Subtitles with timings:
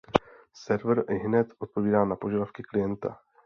[0.53, 3.19] Server ihned odpovídá na požadavky klienta.